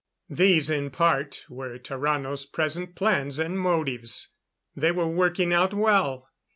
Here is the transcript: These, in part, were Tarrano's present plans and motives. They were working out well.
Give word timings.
These, 0.31 0.71
in 0.71 0.89
part, 0.89 1.45
were 1.47 1.77
Tarrano's 1.77 2.47
present 2.47 2.95
plans 2.95 3.37
and 3.37 3.59
motives. 3.59 4.29
They 4.75 4.91
were 4.91 5.07
working 5.07 5.53
out 5.53 5.75
well. 5.75 6.27